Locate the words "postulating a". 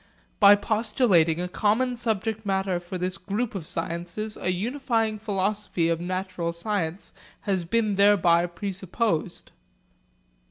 0.55-1.47